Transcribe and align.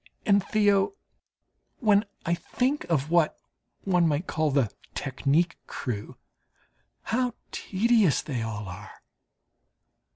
And, 0.25 0.43
Theo, 0.43 0.93
when 1.77 2.05
I 2.25 2.33
think 2.33 2.85
of 2.85 3.11
what 3.11 3.37
one 3.83 4.07
might 4.07 4.25
call 4.25 4.49
"the 4.49 4.71
technique 4.95 5.57
crew" 5.67 6.17
how 7.03 7.35
tedious 7.51 8.23
they 8.23 8.41
all 8.41 8.67
are! 8.67 8.89